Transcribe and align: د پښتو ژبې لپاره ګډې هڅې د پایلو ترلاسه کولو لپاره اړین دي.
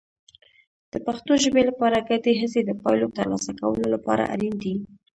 د 0.91 0.93
پښتو 1.05 1.31
ژبې 1.43 1.61
لپاره 1.69 2.05
ګډې 2.09 2.33
هڅې 2.41 2.61
د 2.65 2.71
پایلو 2.81 3.07
ترلاسه 3.17 3.51
کولو 3.59 3.85
لپاره 3.95 4.23
اړین 4.33 4.55
دي. 4.63 4.75